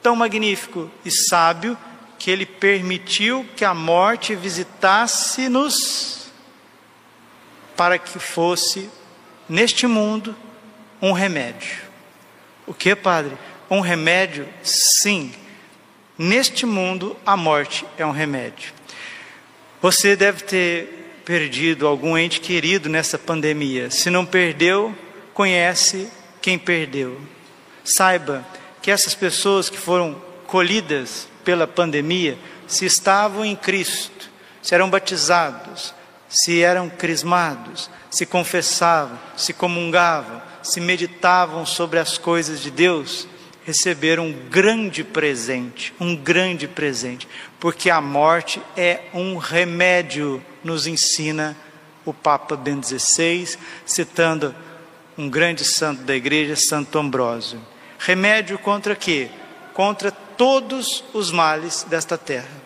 tão 0.03 0.15
magnífico 0.15 0.89
e 1.03 1.09
sábio, 1.09 1.75
que 2.19 2.29
ele 2.29 2.45
permitiu 2.45 3.45
que 3.55 3.65
a 3.65 3.73
morte 3.73 4.35
visitasse-nos 4.35 6.27
para 7.75 7.97
que 7.97 8.19
fosse, 8.19 8.89
neste 9.47 9.87
mundo, 9.87 10.35
um 11.01 11.11
remédio. 11.11 11.77
O 12.65 12.73
que, 12.73 12.95
padre? 12.95 13.37
Um 13.69 13.79
remédio? 13.79 14.47
Sim. 14.63 15.33
Neste 16.17 16.65
mundo, 16.65 17.15
a 17.25 17.35
morte 17.35 17.85
é 17.97 18.05
um 18.05 18.11
remédio. 18.11 18.73
Você 19.81 20.15
deve 20.15 20.43
ter 20.43 21.21
perdido 21.25 21.87
algum 21.87 22.17
ente 22.17 22.39
querido 22.39 22.87
nessa 22.87 23.17
pandemia. 23.17 23.89
Se 23.89 24.09
não 24.09 24.25
perdeu, 24.25 24.95
conhece 25.33 26.09
quem 26.41 26.57
perdeu. 26.57 27.19
Saiba 27.83 28.45
que 28.81 28.91
essas 28.91 29.13
pessoas 29.13 29.69
que 29.69 29.77
foram 29.77 30.21
colhidas 30.47 31.27
pela 31.43 31.67
pandemia, 31.67 32.37
se 32.67 32.85
estavam 32.85 33.43
em 33.43 33.55
Cristo, 33.55 34.29
se 34.61 34.73
eram 34.73 34.89
batizados, 34.89 35.93
se 36.35 36.61
eram 36.61 36.89
crismados, 36.89 37.89
se 38.11 38.25
confessavam, 38.25 39.17
se 39.37 39.53
comungavam, 39.53 40.41
se 40.61 40.81
meditavam 40.81 41.65
sobre 41.65 41.97
as 41.97 42.17
coisas 42.17 42.59
de 42.59 42.69
Deus, 42.69 43.25
receberam 43.63 44.27
um 44.27 44.33
grande 44.49 45.01
presente, 45.01 45.93
um 45.97 46.13
grande 46.13 46.67
presente, 46.67 47.25
porque 47.57 47.89
a 47.89 48.01
morte 48.01 48.61
é 48.75 49.03
um 49.13 49.37
remédio, 49.37 50.43
nos 50.61 50.85
ensina 50.85 51.55
o 52.03 52.13
Papa 52.13 52.57
Bento 52.57 52.85
XVI, 52.85 53.57
citando 53.85 54.53
um 55.17 55.29
grande 55.29 55.63
santo 55.63 56.03
da 56.03 56.15
igreja, 56.15 56.57
Santo 56.57 56.99
Ambrósio. 56.99 57.61
Remédio 57.97 58.59
contra 58.59 58.93
quê? 58.93 59.29
Contra 59.73 60.11
todos 60.11 61.01
os 61.13 61.31
males 61.31 61.85
desta 61.89 62.17
terra. 62.17 62.65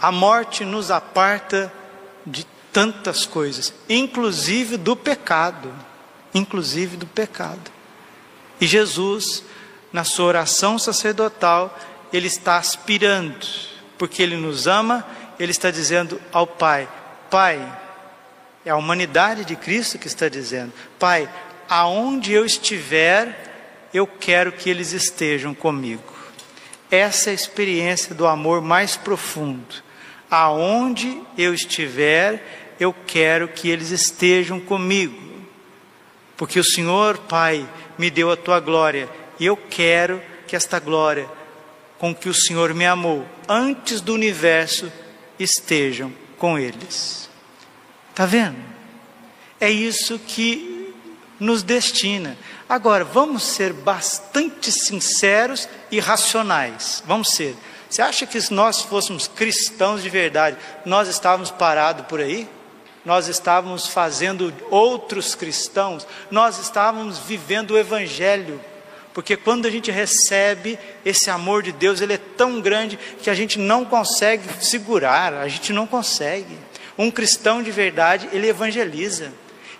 A 0.00 0.10
morte 0.10 0.64
nos 0.64 0.90
aparta 0.90 1.70
de 2.26 2.46
tantas 2.72 3.26
coisas, 3.26 3.72
inclusive 3.88 4.76
do 4.76 4.96
pecado, 4.96 5.72
inclusive 6.34 6.96
do 6.96 7.06
pecado. 7.06 7.70
E 8.60 8.66
Jesus, 8.66 9.44
na 9.92 10.04
sua 10.04 10.26
oração 10.26 10.78
sacerdotal, 10.78 11.78
ele 12.12 12.26
está 12.26 12.56
aspirando, 12.56 13.46
porque 13.98 14.22
ele 14.22 14.36
nos 14.36 14.66
ama, 14.66 15.06
ele 15.38 15.50
está 15.50 15.70
dizendo 15.70 16.20
ao 16.32 16.46
Pai: 16.46 16.88
Pai, 17.30 17.60
é 18.64 18.70
a 18.70 18.76
humanidade 18.76 19.44
de 19.44 19.56
Cristo 19.56 19.98
que 19.98 20.06
está 20.06 20.28
dizendo: 20.28 20.72
Pai, 20.98 21.28
aonde 21.68 22.32
eu 22.32 22.44
estiver, 22.46 23.88
eu 23.92 24.06
quero 24.06 24.52
que 24.52 24.70
eles 24.70 24.92
estejam 24.92 25.54
comigo. 25.54 26.12
Essa 26.90 27.30
é 27.30 27.32
a 27.32 27.34
experiência 27.34 28.14
do 28.14 28.26
amor 28.26 28.60
mais 28.60 28.96
profundo. 28.96 29.82
Aonde 30.32 31.20
eu 31.36 31.52
estiver, 31.52 32.74
eu 32.80 32.94
quero 33.06 33.48
que 33.48 33.68
eles 33.68 33.90
estejam 33.90 34.58
comigo. 34.58 35.14
Porque 36.38 36.58
o 36.58 36.64
Senhor, 36.64 37.18
Pai, 37.18 37.68
me 37.98 38.08
deu 38.08 38.30
a 38.30 38.36
tua 38.36 38.58
glória, 38.58 39.10
e 39.38 39.44
eu 39.44 39.58
quero 39.58 40.22
que 40.46 40.56
esta 40.56 40.80
glória 40.80 41.28
com 41.98 42.14
que 42.14 42.30
o 42.30 42.34
Senhor 42.34 42.72
me 42.72 42.86
amou 42.86 43.28
antes 43.46 44.00
do 44.00 44.14
universo 44.14 44.90
estejam 45.38 46.10
com 46.38 46.58
eles. 46.58 47.28
Está 48.08 48.24
vendo? 48.24 48.56
É 49.60 49.70
isso 49.70 50.18
que 50.18 50.94
nos 51.38 51.62
destina. 51.62 52.38
Agora, 52.66 53.04
vamos 53.04 53.42
ser 53.42 53.74
bastante 53.74 54.72
sinceros 54.72 55.68
e 55.90 56.00
racionais. 56.00 57.02
Vamos 57.06 57.34
ser. 57.34 57.54
Você 57.92 58.00
acha 58.00 58.24
que 58.24 58.40
se 58.40 58.54
nós 58.54 58.80
fôssemos 58.80 59.28
cristãos 59.28 60.02
de 60.02 60.08
verdade, 60.08 60.56
nós 60.82 61.08
estávamos 61.08 61.50
parados 61.50 62.06
por 62.06 62.20
aí? 62.20 62.48
Nós 63.04 63.28
estávamos 63.28 63.86
fazendo 63.86 64.50
outros 64.70 65.34
cristãos? 65.34 66.06
Nós 66.30 66.58
estávamos 66.58 67.18
vivendo 67.18 67.72
o 67.72 67.78
Evangelho? 67.78 68.58
Porque 69.12 69.36
quando 69.36 69.66
a 69.66 69.70
gente 69.70 69.90
recebe 69.90 70.78
esse 71.04 71.28
amor 71.28 71.62
de 71.62 71.70
Deus, 71.70 72.00
ele 72.00 72.14
é 72.14 72.18
tão 72.18 72.62
grande 72.62 72.98
que 73.22 73.28
a 73.28 73.34
gente 73.34 73.58
não 73.58 73.84
consegue 73.84 74.48
segurar, 74.64 75.34
a 75.34 75.46
gente 75.46 75.70
não 75.70 75.86
consegue. 75.86 76.56
Um 76.96 77.10
cristão 77.10 77.62
de 77.62 77.70
verdade, 77.70 78.26
ele 78.32 78.48
evangeliza. 78.48 79.30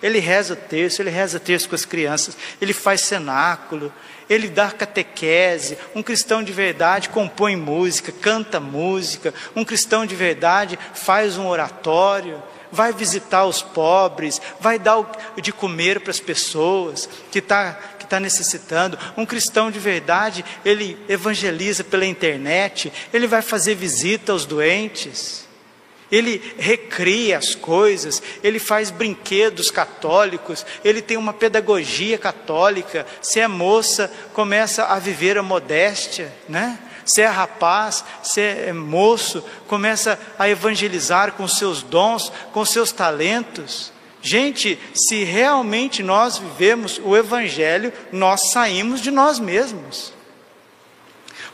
Ele 0.03 0.19
reza 0.19 0.53
texto, 0.53 0.99
ele 0.99 1.09
reza 1.09 1.39
texto 1.39 1.69
com 1.69 1.75
as 1.75 1.85
crianças, 1.85 2.37
ele 2.61 2.73
faz 2.73 2.99
cenáculo, 2.99 3.91
ele 4.29 4.49
dá 4.49 4.69
catequese. 4.69 5.77
Um 5.95 6.03
cristão 6.03 6.43
de 6.43 6.51
verdade 6.51 7.07
compõe 7.07 7.55
música, 7.55 8.11
canta 8.11 8.59
música. 8.59 9.33
Um 9.55 9.63
cristão 9.63 10.05
de 10.05 10.13
verdade 10.13 10.77
faz 10.93 11.37
um 11.37 11.47
oratório, 11.47 12.43
vai 12.69 12.91
visitar 12.91 13.45
os 13.45 13.61
pobres, 13.61 14.41
vai 14.59 14.77
dar 14.77 14.97
de 15.41 15.53
comer 15.53 16.01
para 16.01 16.11
as 16.11 16.19
pessoas 16.19 17.07
que 17.31 17.39
está 17.39 17.79
que 17.97 18.05
tá 18.05 18.19
necessitando. 18.19 18.99
Um 19.15 19.25
cristão 19.25 19.71
de 19.71 19.79
verdade, 19.79 20.43
ele 20.65 20.97
evangeliza 21.07 21.85
pela 21.85 22.05
internet, 22.05 22.91
ele 23.13 23.27
vai 23.27 23.41
fazer 23.41 23.75
visita 23.75 24.33
aos 24.33 24.45
doentes 24.45 25.47
ele 26.13 26.53
recria 26.59 27.39
as 27.39 27.55
coisas, 27.55 28.21
ele 28.43 28.59
faz 28.59 28.91
brinquedos 28.91 29.71
católicos, 29.71 30.63
ele 30.85 31.01
tem 31.01 31.17
uma 31.17 31.33
pedagogia 31.33 32.19
católica. 32.19 33.03
Se 33.19 33.39
é 33.39 33.47
moça, 33.47 34.13
começa 34.31 34.85
a 34.85 34.99
viver 34.99 35.39
a 35.39 35.43
modéstia, 35.43 36.31
né? 36.47 36.77
Se 37.03 37.23
é 37.23 37.25
rapaz, 37.25 38.05
se 38.21 38.39
é 38.39 38.71
moço, 38.71 39.43
começa 39.67 40.19
a 40.37 40.47
evangelizar 40.47 41.31
com 41.31 41.47
seus 41.47 41.81
dons, 41.81 42.31
com 42.51 42.63
seus 42.63 42.91
talentos. 42.91 43.91
Gente, 44.21 44.77
se 44.93 45.23
realmente 45.23 46.03
nós 46.03 46.37
vivemos 46.37 47.01
o 47.03 47.17
Evangelho, 47.17 47.91
nós 48.11 48.51
saímos 48.51 49.01
de 49.01 49.09
nós 49.09 49.39
mesmos. 49.39 50.13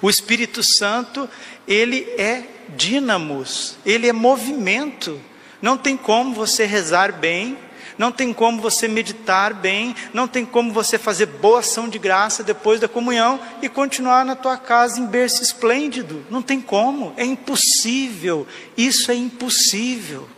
O 0.01 0.09
Espírito 0.09 0.61
Santo, 0.61 1.29
ele 1.65 2.01
é 2.17 2.58
dínamos, 2.75 3.77
ele 3.85 4.07
é 4.07 4.13
movimento. 4.13 5.19
Não 5.61 5.77
tem 5.77 5.97
como 5.97 6.33
você 6.33 6.65
rezar 6.65 7.11
bem, 7.11 7.57
não 7.97 8.13
tem 8.13 8.33
como 8.33 8.61
você 8.61 8.87
meditar 8.87 9.53
bem, 9.53 9.93
não 10.13 10.25
tem 10.25 10.45
como 10.45 10.71
você 10.71 10.97
fazer 10.97 11.25
boa 11.25 11.59
ação 11.59 11.89
de 11.89 11.99
graça 11.99 12.43
depois 12.43 12.79
da 12.79 12.87
comunhão 12.87 13.39
e 13.61 13.67
continuar 13.67 14.23
na 14.23 14.37
tua 14.37 14.57
casa 14.57 15.01
em 15.01 15.05
berço 15.05 15.43
esplêndido. 15.43 16.25
Não 16.29 16.41
tem 16.41 16.61
como, 16.61 17.13
é 17.17 17.25
impossível. 17.25 18.47
Isso 18.77 19.11
é 19.11 19.15
impossível. 19.15 20.29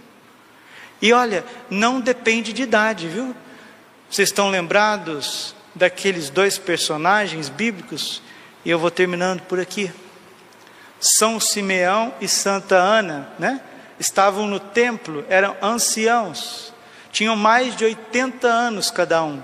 E 1.00 1.14
olha, 1.14 1.46
não 1.70 2.02
depende 2.02 2.52
de 2.52 2.64
idade, 2.64 3.08
viu? 3.08 3.36
Vocês 4.10 4.30
estão 4.30 4.50
lembrados 4.50 5.56
daqueles 5.76 6.30
dois 6.30 6.58
personagens 6.58 7.48
bíblicos, 7.48 8.22
e 8.66 8.70
eu 8.70 8.78
vou 8.78 8.92
terminando 8.92 9.42
por 9.42 9.60
aqui. 9.60 9.92
São 11.02 11.40
Simeão 11.40 12.14
e 12.22 12.28
Santa 12.28 12.76
Ana, 12.76 13.28
né? 13.40 13.60
Estavam 14.00 14.48
no 14.48 14.60
templo, 14.60 15.26
eram 15.28 15.56
anciãos, 15.62 16.72
tinham 17.12 17.36
mais 17.36 17.76
de 17.76 17.84
80 17.84 18.48
anos 18.48 18.90
cada 18.90 19.24
um. 19.24 19.44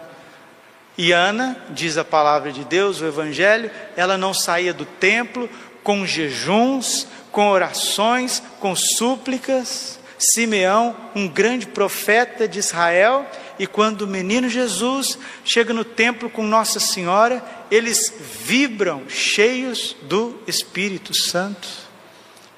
E 0.97 1.11
Ana, 1.11 1.57
diz 1.71 1.97
a 1.97 2.05
palavra 2.05 2.51
de 2.51 2.63
Deus, 2.63 3.01
o 3.01 3.05
Evangelho, 3.05 3.69
ela 3.95 4.17
não 4.17 4.33
saía 4.33 4.73
do 4.73 4.85
templo 4.85 5.49
com 5.83 6.05
jejuns, 6.05 7.07
com 7.31 7.49
orações, 7.49 8.41
com 8.59 8.75
súplicas. 8.75 9.99
Simeão, 10.17 10.95
um 11.15 11.27
grande 11.27 11.67
profeta 11.67 12.47
de 12.47 12.57
Israel, 12.57 13.25
e 13.59 13.67
quando 13.67 14.01
o 14.01 14.07
menino 14.07 14.49
Jesus 14.49 15.17
chega 15.45 15.73
no 15.73 15.83
templo 15.83 16.29
com 16.29 16.43
Nossa 16.43 16.79
Senhora, 16.79 17.43
eles 17.69 18.13
vibram 18.43 19.09
cheios 19.09 19.95
do 20.03 20.39
Espírito 20.47 21.13
Santo. 21.13 21.67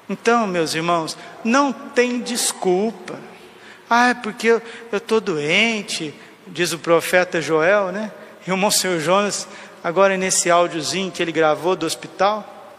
Então, 0.08 0.46
meus 0.46 0.74
irmãos, 0.74 1.16
não 1.44 1.72
tem 1.72 2.20
desculpa. 2.20 3.18
Ah, 3.88 4.10
é 4.10 4.14
porque 4.14 4.48
eu 4.48 4.62
estou 4.92 5.20
doente, 5.20 6.14
diz 6.46 6.72
o 6.72 6.78
profeta 6.78 7.40
Joel, 7.40 7.92
né? 7.92 8.10
E 8.46 8.52
o 8.52 8.56
Monsenhor 8.56 9.00
Jonas, 9.00 9.46
agora 9.82 10.16
nesse 10.16 10.50
áudiozinho 10.50 11.10
que 11.10 11.22
ele 11.22 11.32
gravou 11.32 11.76
do 11.76 11.86
hospital, 11.86 12.74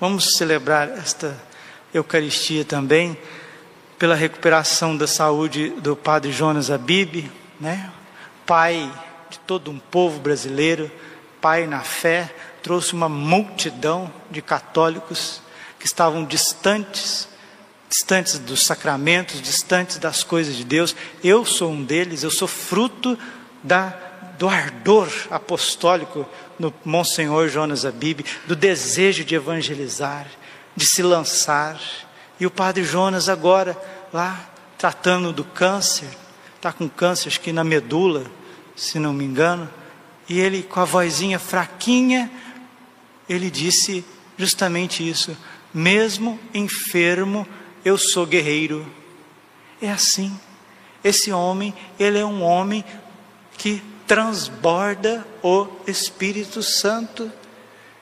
vamos 0.00 0.36
celebrar 0.36 0.88
esta 0.90 1.36
Eucaristia 1.92 2.64
também, 2.64 3.16
pela 3.98 4.16
recuperação 4.16 4.96
da 4.96 5.06
saúde 5.06 5.70
do 5.78 5.94
Padre 5.94 6.32
Jonas 6.32 6.70
Abib, 6.70 7.30
né? 7.60 7.90
pai 8.44 8.92
de 9.30 9.38
todo 9.40 9.70
um 9.70 9.78
povo 9.78 10.18
brasileiro, 10.20 10.90
pai 11.44 11.66
na 11.66 11.80
fé, 11.80 12.34
trouxe 12.62 12.94
uma 12.94 13.06
multidão 13.06 14.10
de 14.30 14.40
católicos 14.40 15.42
que 15.78 15.84
estavam 15.84 16.24
distantes, 16.24 17.28
distantes 17.86 18.38
dos 18.38 18.64
sacramentos, 18.64 19.42
distantes 19.42 19.98
das 19.98 20.24
coisas 20.24 20.56
de 20.56 20.64
Deus. 20.64 20.96
Eu 21.22 21.44
sou 21.44 21.70
um 21.70 21.84
deles, 21.84 22.22
eu 22.22 22.30
sou 22.30 22.48
fruto 22.48 23.18
da 23.62 23.94
do 24.38 24.48
ardor 24.48 25.08
apostólico 25.30 26.26
no 26.58 26.72
Monsenhor 26.82 27.48
Jonas 27.50 27.84
Abib, 27.84 28.24
do 28.46 28.56
desejo 28.56 29.22
de 29.22 29.34
evangelizar, 29.34 30.26
de 30.74 30.86
se 30.86 31.02
lançar. 31.02 31.78
E 32.40 32.46
o 32.46 32.50
Padre 32.50 32.84
Jonas 32.84 33.28
agora 33.28 33.76
lá 34.14 34.48
tratando 34.78 35.30
do 35.30 35.44
câncer, 35.44 36.08
está 36.56 36.72
com 36.72 36.88
câncer 36.88 37.28
acho 37.28 37.40
que 37.42 37.52
na 37.52 37.62
medula, 37.62 38.24
se 38.74 38.98
não 38.98 39.12
me 39.12 39.24
engano, 39.24 39.68
e 40.28 40.40
ele 40.40 40.62
com 40.62 40.80
a 40.80 40.84
vozinha 40.84 41.38
fraquinha, 41.38 42.30
ele 43.28 43.50
disse 43.50 44.04
justamente 44.36 45.06
isso: 45.08 45.36
mesmo 45.72 46.38
enfermo, 46.52 47.46
eu 47.84 47.98
sou 47.98 48.26
guerreiro. 48.26 48.86
É 49.80 49.90
assim. 49.90 50.38
Esse 51.02 51.30
homem, 51.30 51.74
ele 51.98 52.18
é 52.18 52.24
um 52.24 52.42
homem 52.42 52.82
que 53.58 53.82
transborda 54.06 55.26
o 55.42 55.66
Espírito 55.86 56.62
Santo. 56.62 57.30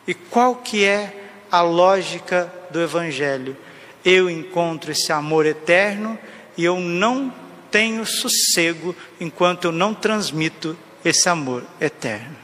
E 0.06 0.14
qual 0.14 0.56
que 0.56 0.84
é 0.84 1.30
a 1.50 1.62
lógica 1.62 2.52
do 2.70 2.80
evangelho? 2.80 3.56
Eu 4.04 4.30
encontro 4.30 4.92
esse 4.92 5.12
amor 5.12 5.46
eterno 5.46 6.18
e 6.56 6.64
eu 6.64 6.78
não 6.78 7.32
tenho 7.70 8.04
sossego 8.04 8.94
enquanto 9.20 9.64
eu 9.64 9.72
não 9.72 9.94
transmito 9.94 10.76
esse 11.04 11.28
amor 11.28 11.64
eterno. 11.80 12.36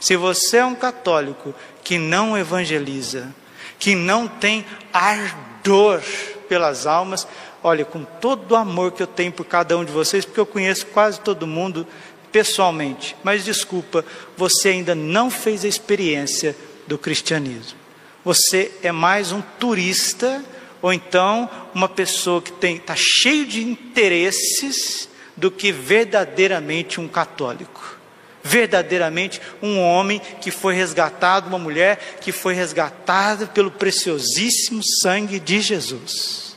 Se 0.00 0.16
você 0.16 0.58
é 0.58 0.64
um 0.64 0.74
católico 0.74 1.54
que 1.84 1.98
não 1.98 2.36
evangeliza, 2.36 3.32
que 3.78 3.94
não 3.94 4.26
tem 4.26 4.64
ardor 4.92 6.02
pelas 6.48 6.86
almas, 6.86 7.26
olha, 7.62 7.84
com 7.84 8.04
todo 8.04 8.52
o 8.52 8.56
amor 8.56 8.92
que 8.92 9.02
eu 9.02 9.06
tenho 9.06 9.32
por 9.32 9.46
cada 9.46 9.76
um 9.76 9.84
de 9.84 9.92
vocês, 9.92 10.24
porque 10.24 10.40
eu 10.40 10.46
conheço 10.46 10.86
quase 10.86 11.20
todo 11.20 11.46
mundo 11.46 11.86
pessoalmente, 12.32 13.14
mas 13.22 13.44
desculpa, 13.44 14.04
você 14.36 14.70
ainda 14.70 14.94
não 14.94 15.30
fez 15.30 15.64
a 15.64 15.68
experiência 15.68 16.56
do 16.86 16.98
cristianismo. 16.98 17.78
Você 18.24 18.72
é 18.82 18.90
mais 18.90 19.32
um 19.32 19.40
turista 19.58 20.42
ou 20.80 20.92
então 20.92 21.48
uma 21.74 21.88
pessoa 21.88 22.40
que 22.40 22.52
está 22.66 22.94
cheio 22.96 23.46
de 23.46 23.62
interesses 23.62 25.08
do 25.36 25.50
que 25.50 25.72
verdadeiramente 25.72 27.00
um 27.00 27.08
católico. 27.08 27.98
Verdadeiramente 28.44 29.40
um 29.62 29.78
homem 29.80 30.20
que 30.40 30.50
foi 30.50 30.74
resgatado, 30.74 31.48
uma 31.48 31.58
mulher 31.58 32.18
que 32.20 32.32
foi 32.32 32.54
resgatada 32.54 33.46
pelo 33.46 33.70
preciosíssimo 33.70 34.82
sangue 34.82 35.38
de 35.38 35.60
Jesus. 35.60 36.56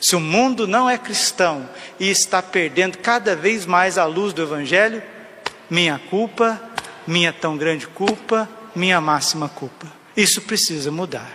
Se 0.00 0.16
o 0.16 0.20
mundo 0.20 0.66
não 0.66 0.90
é 0.90 0.98
cristão 0.98 1.68
e 2.00 2.10
está 2.10 2.42
perdendo 2.42 2.98
cada 2.98 3.36
vez 3.36 3.64
mais 3.64 3.96
a 3.96 4.04
luz 4.04 4.32
do 4.32 4.42
Evangelho, 4.42 5.00
minha 5.70 6.00
culpa, 6.10 6.60
minha 7.06 7.32
tão 7.32 7.56
grande 7.56 7.86
culpa, 7.86 8.48
minha 8.74 9.00
máxima 9.00 9.48
culpa. 9.48 9.86
Isso 10.16 10.42
precisa 10.42 10.90
mudar. 10.90 11.32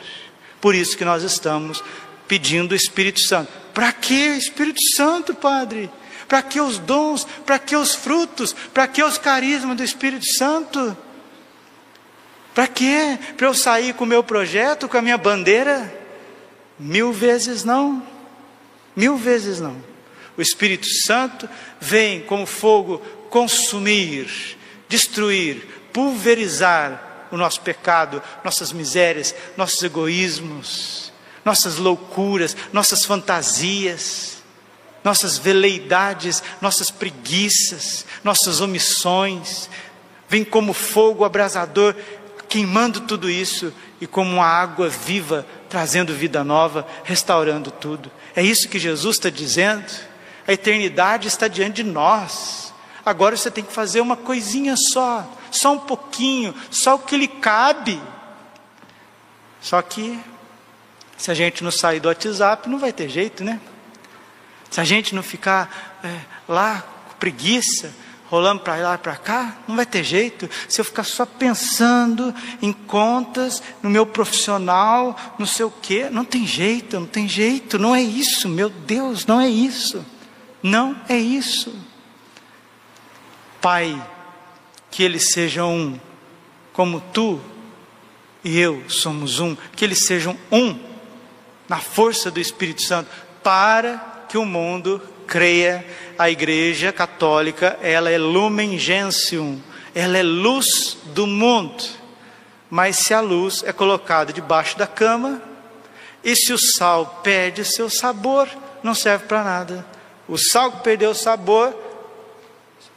Por 0.59 0.75
isso 0.75 0.97
que 0.97 1.05
nós 1.05 1.23
estamos 1.23 1.81
pedindo 2.27 2.73
o 2.73 2.75
Espírito 2.75 3.21
Santo. 3.21 3.51
Para 3.73 3.93
que 3.93 4.13
Espírito 4.13 4.81
Santo, 4.95 5.33
Padre? 5.33 5.89
Para 6.27 6.41
que 6.41 6.59
os 6.59 6.77
dons? 6.77 7.25
Para 7.45 7.57
que 7.57 7.75
os 7.75 7.95
frutos? 7.95 8.53
Para 8.73 8.87
que 8.87 9.03
os 9.03 9.17
carismas 9.17 9.77
do 9.77 9.83
Espírito 9.83 10.25
Santo? 10.25 10.95
Para 12.53 12.67
que? 12.67 13.17
Para 13.37 13.47
eu 13.47 13.53
sair 13.53 13.93
com 13.93 14.03
o 14.03 14.07
meu 14.07 14.23
projeto, 14.23 14.89
com 14.89 14.97
a 14.97 15.01
minha 15.01 15.17
bandeira? 15.17 15.93
Mil 16.77 17.13
vezes 17.13 17.63
não. 17.63 18.03
Mil 18.95 19.15
vezes 19.15 19.59
não. 19.59 19.77
O 20.35 20.41
Espírito 20.41 20.87
Santo 21.05 21.49
vem 21.79 22.21
como 22.21 22.45
fogo 22.45 22.99
consumir, 23.29 24.57
destruir, 24.89 25.67
pulverizar 25.93 27.27
o 27.31 27.37
nosso 27.37 27.61
pecado, 27.61 28.21
nossas 28.43 28.71
misérias, 28.71 29.33
nossos 29.55 29.81
egoísmos, 29.83 31.11
nossas 31.43 31.77
loucuras, 31.77 32.55
nossas 32.71 33.05
fantasias, 33.05 34.36
nossas 35.07 35.37
veleidades, 35.37 36.43
nossas 36.59 36.91
preguiças, 36.91 38.05
nossas 38.25 38.59
omissões. 38.59 39.69
Vem 40.27 40.43
como 40.43 40.73
fogo 40.73 41.23
abrasador, 41.23 41.95
queimando 42.49 42.99
tudo 42.99 43.29
isso 43.29 43.73
e 44.01 44.05
como 44.05 44.33
uma 44.33 44.45
água 44.45 44.89
viva, 44.89 45.47
trazendo 45.69 46.13
vida 46.13 46.43
nova, 46.43 46.85
restaurando 47.05 47.71
tudo. 47.71 48.11
É 48.35 48.43
isso 48.43 48.67
que 48.67 48.77
Jesus 48.77 49.15
está 49.15 49.29
dizendo. 49.29 49.85
A 50.45 50.51
eternidade 50.51 51.29
está 51.29 51.47
diante 51.47 51.83
de 51.83 51.89
nós. 51.89 52.73
Agora 53.05 53.37
você 53.37 53.49
tem 53.49 53.63
que 53.63 53.71
fazer 53.71 54.01
uma 54.01 54.17
coisinha 54.17 54.75
só, 54.75 55.25
só 55.49 55.71
um 55.71 55.79
pouquinho, 55.79 56.53
só 56.69 56.95
o 56.95 56.99
que 56.99 57.15
lhe 57.15 57.29
cabe. 57.29 57.97
Só 59.61 59.81
que, 59.81 60.19
se 61.17 61.31
a 61.31 61.33
gente 61.33 61.63
não 61.63 61.71
sair 61.71 62.01
do 62.01 62.09
WhatsApp, 62.09 62.67
não 62.67 62.77
vai 62.77 62.91
ter 62.91 63.07
jeito, 63.07 63.41
né? 63.41 63.61
Se 64.69 64.79
a 64.79 64.83
gente 64.83 65.15
não 65.15 65.23
ficar 65.23 65.99
é, 66.03 66.19
lá 66.47 66.83
com 67.07 67.15
preguiça, 67.15 67.93
rolando 68.29 68.61
para 68.61 68.75
lá 68.75 68.95
e 68.95 68.97
para 68.97 69.15
cá, 69.15 69.57
não 69.67 69.75
vai 69.75 69.85
ter 69.85 70.03
jeito. 70.03 70.49
Se 70.67 70.81
eu 70.81 70.85
ficar 70.85 71.03
só 71.03 71.25
pensando 71.25 72.33
em 72.61 72.73
contas, 72.73 73.63
no 73.81 73.89
meu 73.89 74.05
profissional, 74.05 75.15
no 75.39 75.47
sei 75.47 75.65
o 75.65 75.71
quê, 75.71 76.09
não 76.11 76.25
tem 76.25 76.45
jeito, 76.45 76.99
não 76.99 77.07
tem 77.07 77.27
jeito, 77.27 77.79
não 77.79 77.95
é 77.95 78.01
isso, 78.01 78.49
meu 78.49 78.69
Deus, 78.69 79.25
não 79.25 79.39
é 79.39 79.47
isso. 79.47 80.05
Não 80.61 80.95
é 81.07 81.17
isso. 81.17 81.73
Pai, 83.61 84.05
que 84.91 85.03
eles 85.03 85.31
sejam 85.31 85.73
um, 85.73 85.99
como 86.73 86.99
tu 86.99 87.39
e 88.43 88.57
eu 88.59 88.83
somos 88.89 89.39
um, 89.39 89.55
que 89.75 89.83
eles 89.83 90.05
sejam 90.05 90.37
um, 90.51 90.77
na 91.67 91.79
força 91.79 92.31
do 92.31 92.39
Espírito 92.39 92.81
Santo, 92.81 93.09
para 93.43 94.16
que 94.27 94.37
o 94.37 94.45
mundo 94.45 95.01
creia, 95.25 95.85
a 96.17 96.29
Igreja 96.29 96.91
Católica, 96.91 97.77
ela 97.81 98.09
é 98.09 98.17
lumen 98.17 98.77
gentium, 98.77 99.59
ela 99.93 100.17
é 100.17 100.23
luz 100.23 100.97
do 101.05 101.27
mundo. 101.27 101.83
Mas 102.69 102.97
se 102.97 103.13
a 103.13 103.21
luz 103.21 103.63
é 103.65 103.71
colocada 103.71 104.33
debaixo 104.33 104.77
da 104.77 104.87
cama, 104.87 105.41
e 106.23 106.35
se 106.35 106.51
o 106.51 106.57
sal 106.57 107.21
perde 107.23 107.63
seu 107.63 107.89
sabor, 107.89 108.49
não 108.83 108.93
serve 108.93 109.25
para 109.25 109.43
nada. 109.43 109.85
O 110.27 110.37
sal 110.37 110.71
que 110.71 110.83
perdeu 110.83 111.11
o 111.11 111.15
sabor 111.15 111.73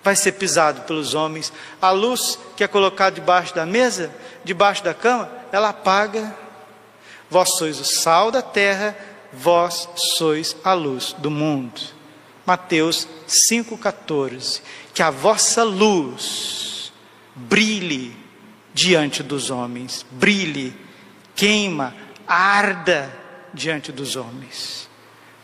vai 0.03 0.17
ser 0.17 0.33
pisado 0.33 0.83
pelos 0.83 1.15
homens. 1.15 1.53
A 1.81 1.91
luz 1.91 2.39
que 2.57 2.65
é 2.65 2.69
colocada 2.69 3.15
debaixo 3.15 3.55
da 3.55 3.67
mesa, 3.67 4.11
debaixo 4.43 4.83
da 4.83 4.95
cama, 4.95 5.31
ela 5.53 5.69
apaga. 5.69 6.35
Vós 7.29 7.57
sois 7.57 7.79
o 7.79 7.85
sal 7.85 8.31
da 8.31 8.43
terra, 8.43 8.97
vós 9.33 9.89
sois 9.97 10.57
a 10.65 10.73
luz 10.73 11.15
do 11.19 11.31
mundo. 11.31 11.81
Mateus 12.47 13.07
5,14. 13.29 14.61
Que 14.93 15.03
a 15.03 15.11
vossa 15.11 15.63
luz 15.63 16.93
brilhe 17.35 18.17
diante 18.73 19.23
dos 19.23 19.51
homens, 19.51 20.05
brilhe, 20.11 20.75
queima, 21.35 21.95
arda 22.27 23.13
diante 23.53 23.93
dos 23.93 24.17
homens. 24.17 24.89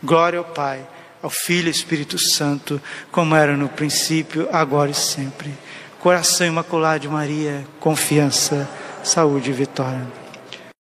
Glória 0.03 0.39
ao 0.39 0.45
Pai, 0.45 0.87
ao 1.21 1.29
Filho 1.29 1.67
e 1.67 1.71
Espírito 1.71 2.17
Santo, 2.17 2.81
como 3.11 3.35
era 3.35 3.57
no 3.57 3.69
princípio, 3.69 4.47
agora 4.51 4.91
e 4.91 4.93
sempre. 4.93 5.53
Coração 5.99 6.47
imaculado 6.47 7.01
de 7.01 7.07
Maria, 7.07 7.65
confiança, 7.79 8.69
saúde 9.03 9.49
e 9.49 9.53
vitória. 9.53 10.26